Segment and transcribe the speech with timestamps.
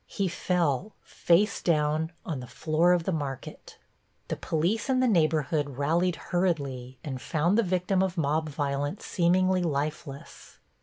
[0.07, 3.77] He fell, face down, on the floor of the market.
[4.29, 9.61] The police in the neighborhood rallied hurriedly and found the victim of mob violence seemingly
[9.61, 10.57] lifeless.